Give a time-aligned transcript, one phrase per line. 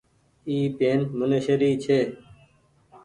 [0.47, 1.99] اي پين منيشي ري ڇي۔